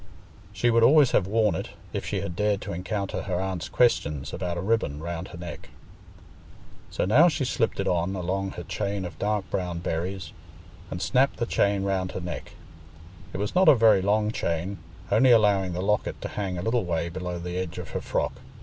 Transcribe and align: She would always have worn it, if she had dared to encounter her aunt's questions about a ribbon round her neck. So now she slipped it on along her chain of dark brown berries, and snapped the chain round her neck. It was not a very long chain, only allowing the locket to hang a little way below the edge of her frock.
She 0.51 0.71
would 0.71 0.81
always 0.81 1.11
have 1.11 1.27
worn 1.27 1.53
it, 1.53 1.69
if 1.93 2.03
she 2.07 2.21
had 2.21 2.35
dared 2.35 2.59
to 2.61 2.73
encounter 2.73 3.21
her 3.21 3.39
aunt's 3.39 3.69
questions 3.69 4.33
about 4.33 4.57
a 4.57 4.59
ribbon 4.59 4.99
round 4.99 5.27
her 5.27 5.37
neck. 5.37 5.69
So 6.89 7.05
now 7.05 7.27
she 7.27 7.45
slipped 7.45 7.79
it 7.79 7.87
on 7.87 8.15
along 8.15 8.53
her 8.53 8.63
chain 8.63 9.05
of 9.05 9.19
dark 9.19 9.47
brown 9.51 9.77
berries, 9.77 10.31
and 10.89 11.03
snapped 11.03 11.37
the 11.37 11.45
chain 11.45 11.83
round 11.83 12.13
her 12.13 12.19
neck. 12.19 12.53
It 13.31 13.37
was 13.37 13.53
not 13.53 13.69
a 13.69 13.75
very 13.75 14.01
long 14.01 14.31
chain, 14.31 14.79
only 15.11 15.29
allowing 15.29 15.73
the 15.73 15.83
locket 15.83 16.19
to 16.23 16.29
hang 16.29 16.57
a 16.57 16.63
little 16.63 16.83
way 16.83 17.07
below 17.09 17.37
the 17.37 17.57
edge 17.57 17.77
of 17.77 17.89
her 17.91 18.01
frock. 18.01 18.33